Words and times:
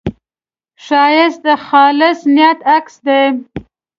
ښایست 0.85 1.39
د 1.45 1.47
خالص 1.65 2.19
نیت 2.35 2.59
عکس 2.75 2.95
دی 3.05 3.21